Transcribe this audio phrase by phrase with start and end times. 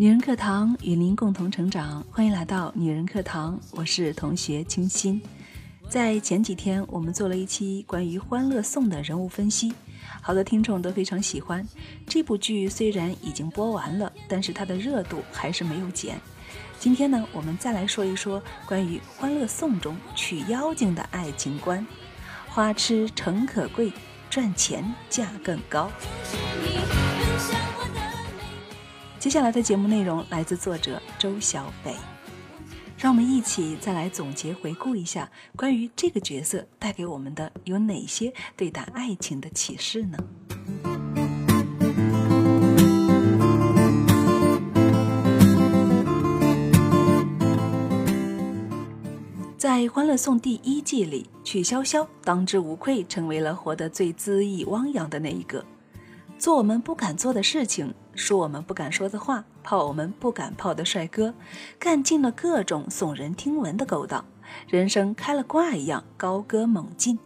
[0.00, 5.20] 女人课堂与您共同成长，欢迎来到女人课堂，我是同学清新。
[5.90, 9.74] 在前几天，我们做了一期关于《欢乐颂》的人物分析，
[10.22, 11.62] 好多听众都非常喜欢。
[12.06, 16.18] 这部剧虽然已经播完了，但是它的热度还是没有减。
[16.78, 21.86] 今天呢，我们再来说一说关于《欢乐颂》中娶妖精的爱情观：
[22.48, 23.92] 花痴诚可贵，
[24.30, 25.92] 赚钱价更高。
[29.20, 31.94] 接下来的节目内容来自作者周小北，
[32.96, 40.16] 让我们一起再来总结回顾一下关于这个角色带给我们的有哪些对待爱情的启示呢？
[49.58, 55.62] 在《欢乐颂》第一季里，曲筱绡当之无愧成为了活得最恣意汪洋的那一个，
[56.38, 57.92] 做我们不敢做的事情。
[58.14, 61.34] 说我们不敢说的话，泡我们不敢泡的帅哥，
[61.78, 64.24] 干尽了各种耸人听闻的勾当，
[64.68, 67.18] 人生开了挂一样高歌猛进。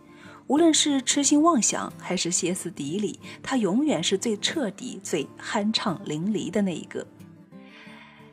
[0.46, 7.06] 无论是痴心妄想还是歇斯底里，他永远是最彻底、最酣畅淋漓的那一个。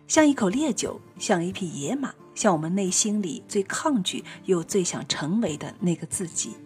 [0.07, 6.57] 像一口烈酒，像一匹野马，像我们内心里最抗拒又最想成为的那个自己。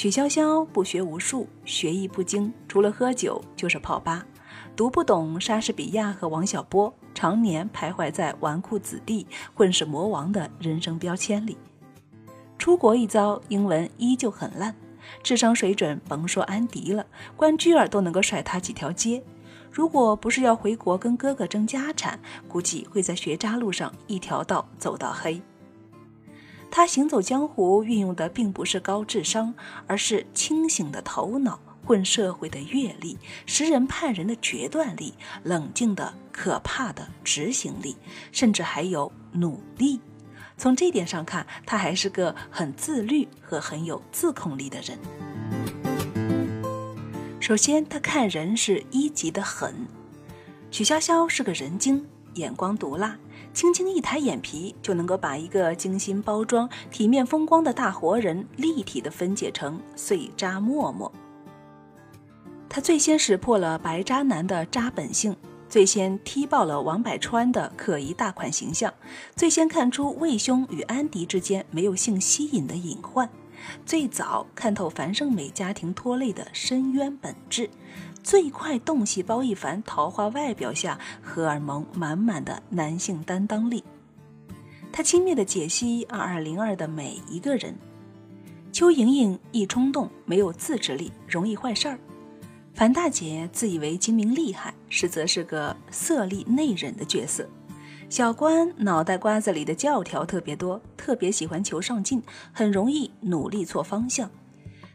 [0.00, 4.24] 曲筱绡不学无术，学艺不精，除了喝酒就是泡吧，
[4.74, 11.58] 读不懂莎士比亚和王小波，常年徘徊在纨绔子弟、混世魔王的人生标签里。
[12.56, 14.74] 出国一遭，英文依旧很烂，
[15.22, 17.04] 智商水准甭说安迪了，
[17.36, 19.22] 关雎尔都能够甩他几条街。
[19.70, 25.42] 如果不是要回国跟哥哥争家产，估计会在学渣路上一条道走到黑。
[26.70, 29.54] 他行走江湖运用的并不是高智商，
[29.86, 37.96] 而是清醒的头脑、混社会的阅历、识人判人的决断力、冷静的可怕的执行力，
[38.30, 40.00] 甚至还有努力。
[40.56, 44.98] 从这点上看，他还是个很自律和很有自控力的人。
[47.40, 49.74] 首先，他看人是一级的狠。
[50.70, 53.18] 曲筱绡是个人精，眼光毒辣。
[53.52, 61.10] 轻轻一抬眼皮，就能够把一个精心包装、体面风光的大活人立体的分解成碎渣沫沫。
[62.68, 65.36] 他最先识破了白渣男的渣本性，
[65.68, 68.94] 最先踢爆了王百川的可疑大款形象，
[69.34, 73.28] 最先看出魏兄与安迪之间没有性吸引的隐患，
[73.84, 77.68] 最早看透樊胜美家庭拖累的深渊本质。
[78.22, 83.82] 最快动细胞一凡桃花外表下荷尔蒙满满的男性担当力，
[84.92, 87.74] 他轻蔑地解析二二零二的每一个人。
[88.72, 91.98] 邱莹莹一冲动，没有自制力，容易坏事儿。
[92.74, 97.48] 樊大姐自以为精明厉害，实则是个色厉内荏的角色。
[98.08, 102.22] 小关脑袋瓜子里的教条特别多，特别喜欢求上进，
[102.52, 104.30] 很容易努力错方向。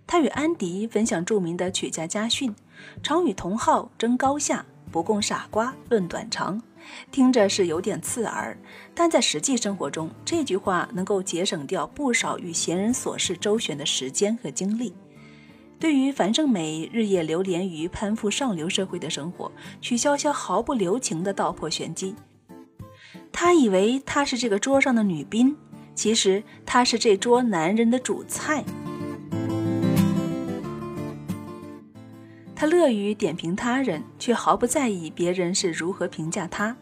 [0.07, 2.55] 他与安迪分享著名的曲家家训。
[3.03, 6.61] 常与同好争高下，不共傻瓜论短长，
[7.11, 8.57] 听着是有点刺耳，
[8.93, 14.93] 但在实际生活中，这句话能够节省掉不少与闲人琐事周旋的时间和精力。
[15.77, 22.15] 对于樊胜美日夜流连于攀附上流社会的生活，曲筱绡毫不留情地道破玄机。
[23.31, 25.57] 他以为她是这个桌上的女宾，
[25.93, 28.63] 其实她是这桌男人的主菜。
[32.55, 36.77] 他乐于点评他人，却毫不在意别人是如何评价他。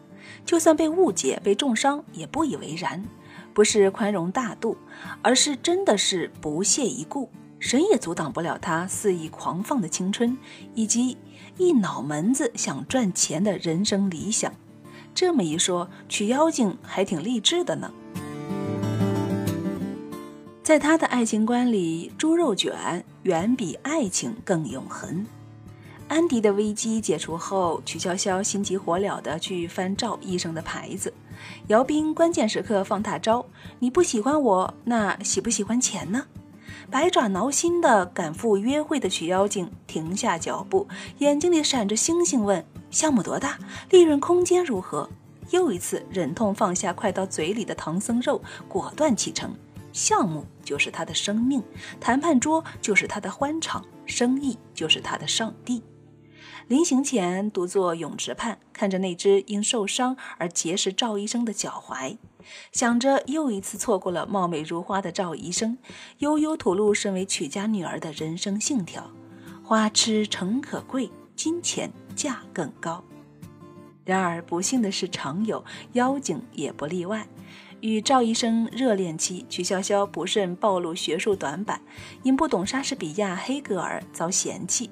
[0.46, 3.04] 就算被误解、被重伤，也不以为然。
[3.52, 4.76] 不是宽容大度，
[5.20, 7.28] 而是真的是不屑一顾。
[7.58, 10.36] 谁也阻挡不了他肆意狂放的青春，
[10.74, 11.16] 以及
[11.56, 14.52] 一脑门子想赚钱的人生理想。
[15.14, 17.92] 这么一说，娶妖精还挺励志的呢。
[20.62, 25.26] 在他的爱情观里，猪肉卷远比爱情更永恒。
[26.06, 31.12] 安迪的危机解除后，曲筱绡心急火燎地去翻赵医生的牌子。
[31.68, 33.44] 姚斌关键时刻放大招
[33.80, 36.26] ：“你不喜欢我，那喜不喜欢钱呢？”
[36.90, 40.86] 百爪挠心的赶赴约会的曲妖精停下脚步，
[41.18, 43.58] 眼睛里闪着星星，问：“项目多大？
[43.90, 45.08] 利润空间如何？”
[45.50, 49.54] 又一次忍痛放下快到嘴里的唐僧肉，果断启程。
[49.92, 51.62] 项目就是他的生命，
[52.00, 55.82] 谈判桌就是他的欢场，生意就是他的上帝。
[56.66, 62.16] 临行前，独坐泳池畔，看着那只因受伤而结识赵医生的脚踝，
[62.72, 65.76] 想着又一次错过了貌美如花的赵医生，
[66.18, 69.10] 悠悠吐露身为曲家女儿的人生信条：
[69.62, 73.04] 花痴诚可贵，金钱价更高。
[74.04, 77.26] 然而不幸的是，常有妖精也不例外。
[77.84, 81.82] 与赵医生热恋期，曲筱绡不慎暴露学术短板，
[82.22, 84.88] 因不懂莎士比亚、黑格尔遭嫌弃。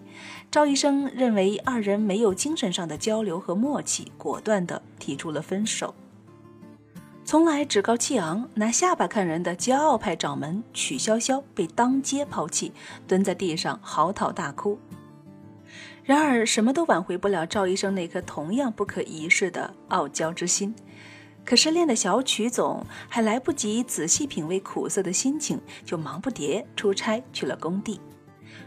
[0.50, 5.94] 赵医生认为二人没有精神上的交流和默契，果断地提出了分手。
[7.24, 12.72] 从来趾高气昂、拿下巴看人的骄傲派掌门曲筱绡被当街抛弃，
[13.08, 14.78] 蹲在地上嚎啕大哭。
[16.04, 20.74] 然而，什么都挽回不了赵医生那颗同样不可一世的傲娇之心。
[21.44, 28.00] 可是练的小曲总还来不及仔细品味苦涩的心情，就忙不迭出差去了工地。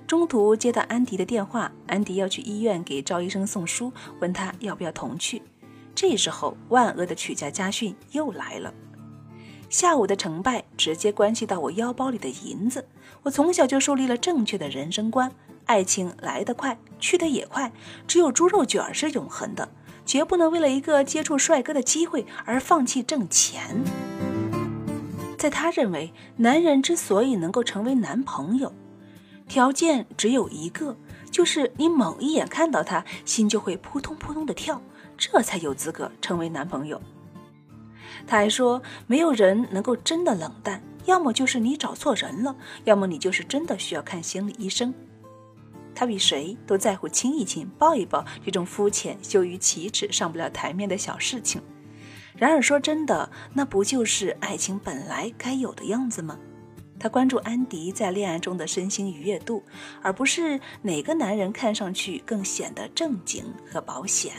[0.05, 5.41] 中途接到安迪的电话，安迪要去医院给赵医生送书，问他要不要同去。
[5.95, 8.73] 这时候，万恶的曲家家训又来了。
[9.69, 12.87] 下午的成败直接关系到我腰包里的银子。
[13.23, 15.31] 我从小就树立了正确的人生观：
[15.65, 17.71] 爱情来得快，去得也快，
[18.05, 19.67] 只有猪肉卷是永恒的。
[20.05, 23.83] 绝不能为了一个接触帅哥的机会而放弃挣钱。
[25.37, 28.73] 在他认为，男人之所以能够成为男朋友，
[29.47, 30.95] 条件只有一个，
[31.29, 34.81] 就是你猛一眼看到他，心就会扑通扑通的跳，
[35.17, 37.01] 这才有资格成为男朋友。
[38.25, 42.55] 他还说，没有人能够真的冷淡，要么就是你找错人了，
[42.85, 44.93] 要么你就是真的需要看心理医生。
[45.95, 51.61] 他比谁都在乎亲一亲、抱一抱这种肤浅、羞于启齿、上不了台面的小事情。
[52.37, 56.37] 然而说真的，那不就是爱情本来该有的样子吗？
[56.99, 59.63] 他关注安迪在恋爱中的身心愉悦度，
[60.01, 64.33] 而不是哪个男人看上去更显得正经和保险。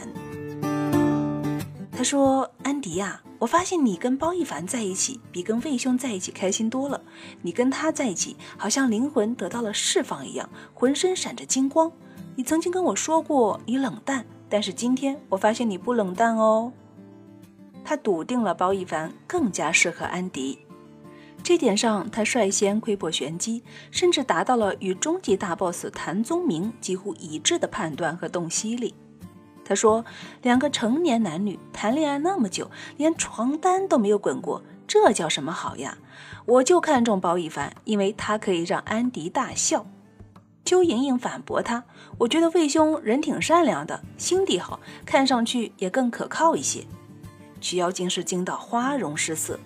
[1.92, 7.00] 他说：“安迪呀。”我发现你跟包奕凡在一起比跟魏兄在一起开心多了。
[7.42, 11.92] 你跟他在一起，好像灵魂得到了释放一样，浑身闪着金光。
[12.34, 16.72] 你曾经跟我说过你冷淡，但是今天我发现你不冷淡哦。
[17.84, 20.58] 他笃定了包奕凡更加适合安迪，
[21.42, 28.94] 这点上他率先窥破玄机，甚至达到了与终极大 boss 谭宗明几乎一致的判断和洞悉力。
[29.68, 30.04] 他说
[30.42, 35.98] ：“两个成年男女谈恋爱那么久，连床单都没有滚过，这叫什么好呀？
[36.44, 39.84] 我就看中包奕凡，因为他可以让安迪大笑。”
[40.64, 41.82] 邱莹莹反驳他
[42.18, 46.84] ：“我觉得魏兄人挺善良的，心地好，看上去也更可靠一些。”
[47.60, 49.58] 曲妖精是惊到花容失色。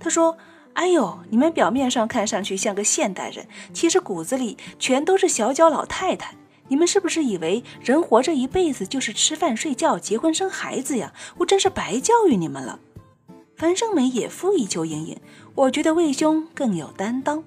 [0.00, 0.38] 他说
[0.72, 6.34] ：“哎呦，你们表面上看上去像个现代人，其实骨子里全都是小脚老太太。”
[6.68, 11.12] 你们是不是以为人活着一辈子就是吃饭、睡觉、结婚、生孩子呀？
[11.38, 12.78] 我真是白教育你们了。
[13.56, 15.18] 樊胜美也附议邱莹莹，
[15.54, 17.42] 我觉得魏兄更有担当。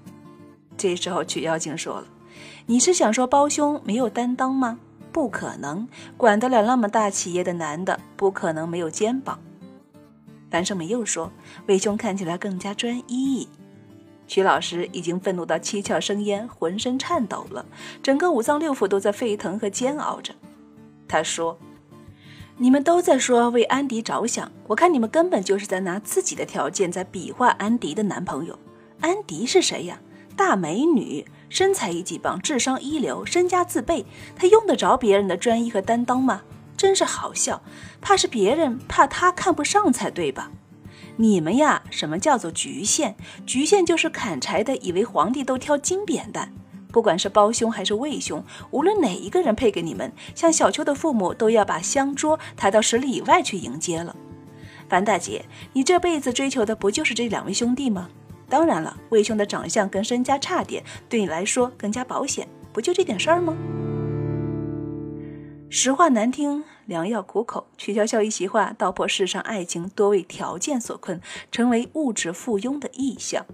[0.76, 2.08] 这时候曲妖精说了
[2.66, 4.80] ：“你是想说包兄没有担当吗？
[5.12, 5.88] 不可能，
[6.18, 9.40] 管得了那么大企业的男的，不可能没有肩膀。”
[10.50, 11.32] 樊胜美又说
[11.68, 13.48] ：“魏兄看起来更加专一。”
[14.30, 17.66] 徐老师已经愤怒到七窍生烟，浑身颤抖了，
[18.04, 20.36] 整个五脏六腑都在沸腾和煎熬着。
[21.08, 21.58] 他说
[22.58, 28.60] ：“你们都在说为安迪着想，我看你们根本就是在拿自己的条件在比划安迪的男朋友。
[29.02, 30.00] 安迪是谁呀？
[30.36, 36.44] 大美女，身材一级棒，智商一流，身家自备，他用得着别人的专一和担当吗？
[36.78, 37.64] 真是好笑，
[38.00, 40.52] 怕是别人怕他看不上才对吧？”
[41.22, 43.14] 你们呀，什么叫做局限？
[43.46, 46.54] 局限就是砍柴的以为皇帝都挑金扁担。
[46.94, 54.16] 不管是包兄还是魏兄，无论哪一个人配给你们，像小秋的父母都要把香桌抬到十里以外去迎接了。
[54.88, 58.10] 樊大姐，你这辈子追求的不就是这两位兄弟吗？
[58.48, 63.54] 当然了，魏兄的长相跟身家差点，对你来说更加保险，不就这点事儿吗？
[65.70, 67.68] 实话难听，良药苦口。
[67.78, 73.46] 曲筱绡一席话，道破世上爱情多为条件所困，成为物质附庸的意象。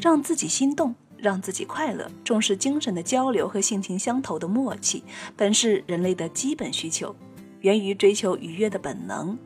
[0.00, 5.02] 让自己心动，让自己快乐，重视精神的交流和性情相投的默契，
[5.36, 7.16] 本是人类的基本需求，
[7.62, 9.36] 源于追求愉悦的本能。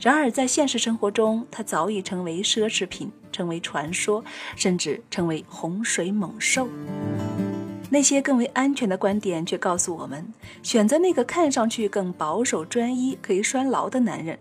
[0.00, 4.24] 然而在现实生活中，它早已成为奢侈品，成为传说，
[4.56, 6.66] 甚至成为洪水猛兽。
[7.94, 10.26] 那些更为安全的观点却告诉我们：
[10.64, 14.36] 选择那个看上去更保守、专一、可以拴牢的男人，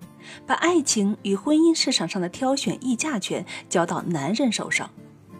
[0.47, 4.89] 把爱情与婚姻市场上的挑选议价权交到男人手上，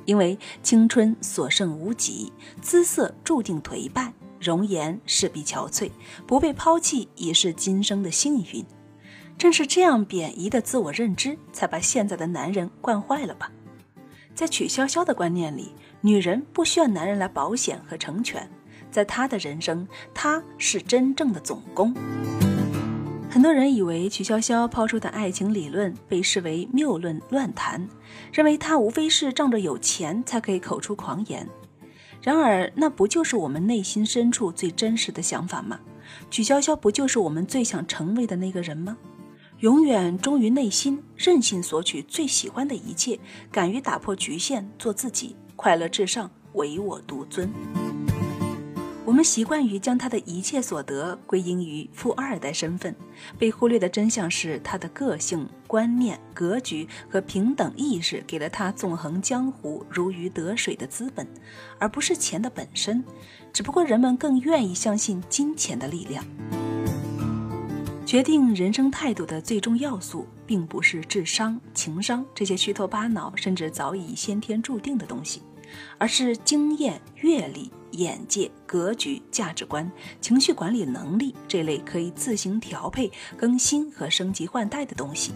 [0.05, 5.89] 因为青春所剩无几，姿色注定颓败，容颜势必憔悴，
[6.27, 8.63] 不被抛弃已是今生的幸运。
[9.39, 13.51] 正是这样贬义的自我认知，才把现在的男人惯坏了吧？
[14.33, 15.73] 在曲筱绡的观念里。
[16.01, 18.49] 女人不需要男人来保险和成全，
[18.91, 21.95] 在她的人生，她是真正的总攻。
[23.29, 27.87] 很多人以为曲筱绡抛出的爱情理论被视为谬论乱谈，
[28.31, 31.47] 认为她无非是仗着有钱才可以口出狂言。
[32.21, 35.79] 然而，那不就是我们内心深处最真实的想法吗？
[36.29, 38.97] 曲筱绡不就是我们最想成为的那个人吗？
[39.63, 43.17] 永远忠于内心，任性索取最喜欢的一切，
[43.49, 47.49] 敢于打破局限，做自己，快乐至上，唯我独尊。
[49.05, 52.93] 我们习惯于将他的一切所得归因于富二代身份，
[53.39, 61.25] 被忽略的真相是他的个性、观念、格局和平等意识给了他纵横江湖、如鱼得水的资本，
[61.79, 63.01] 而不是钱的本身。
[63.53, 66.21] 只不过人们更愿意相信金钱的力量。
[68.13, 75.41] 决定人生态度的最终要素，并不是智商、情商这些虚头巴脑甚至早已先天注定的东西，
[75.97, 77.71] 而是经验、阅历。
[77.93, 79.91] 眼界、格局、价值观、
[80.21, 85.31] 情绪管理能力这类可以自行调配、更新和升级换代的东西。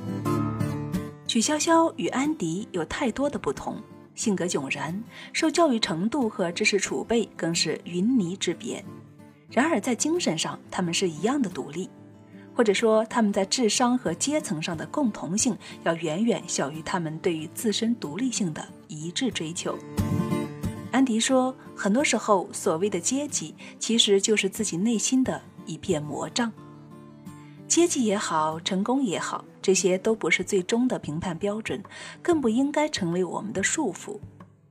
[1.26, 3.82] 曲筱绡与安迪有太多的不同，
[4.14, 5.04] 性格迥然，
[5.34, 8.86] 受教育程度和知识储备更是云泥之别。
[9.50, 11.90] 然而在精神上，他们是一样的独立，
[12.58, 19.78] 或者说他们在智商和阶层上的共同性要远远小于他们对于自身独立性的一致追求。
[20.92, 26.52] 安迪说：“很多时候，所谓的阶级，其实就是自己内心的一片魔障。
[27.68, 31.84] 阶级也好，成功也好，这些都不是最终的评判标准，
[32.24, 34.20] 更不应该成为我们的束缚。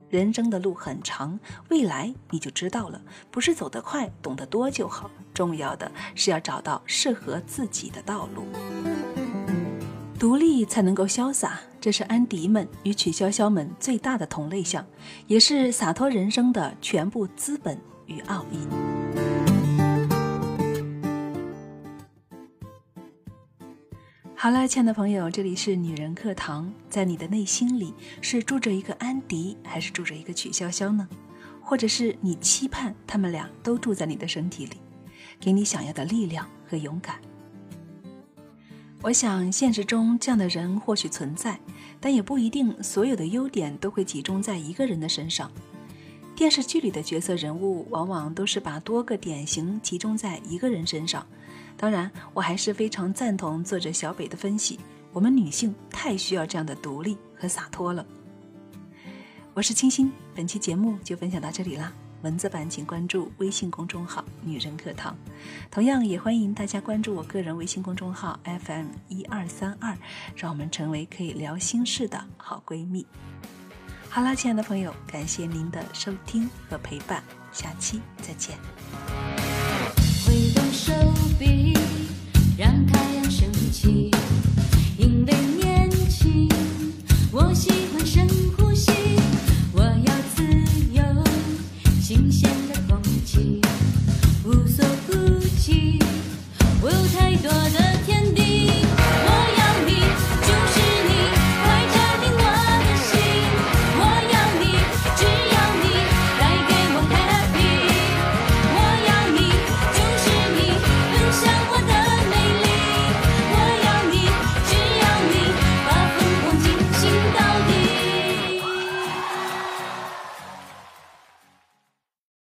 [0.09, 3.01] 人生的路很长，未来你就知道了。
[3.29, 8.45] 不是走得快，懂得多就好，重要的是要找到适合自己的道路。”
[10.19, 14.83] 独立才能够潇洒，这是安迪们与曲筱绡们最大的同类项，
[15.27, 19.06] 也是洒脱人生的全部资本与奥义。
[24.39, 27.91] 好了，亲爱的朋友，这里是女人课堂，在你的内心里
[28.21, 31.09] 是住着一个安迪，还是住着一个曲筱绡呢？
[31.59, 34.77] 或者是你期盼他们俩都住在你的身体里，
[35.39, 37.15] 给你想要的力量和勇敢？
[39.01, 41.59] 我想，现实中这样的人或许存在，
[41.99, 45.51] 但也不一定所有的优点都会集中在一个人的身上。
[46.35, 51.25] 电视剧里的角色人物往往都是把多个典型集中在一个人身上。
[51.77, 54.79] 当然，我还是非常赞同作者小北的分析：
[55.13, 58.05] 我们女性太需要这样的独立和洒脱了。
[59.53, 61.93] 我是清新，本期节目就分享到这里啦。
[62.23, 65.15] 文字版请关注微信公众号“女人课堂”，
[65.69, 69.95] 同样也欢迎大家关注我个人微信公众号 FM 一二三二，
[70.35, 73.05] 让我们成为可以聊心事的好闺蜜。
[74.09, 78.57] 好啦，亲爱的朋友，感谢您的收听和陪伴，下期再见。